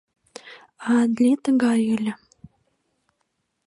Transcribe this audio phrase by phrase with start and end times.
[0.89, 2.13] Аадли тыгай ыле.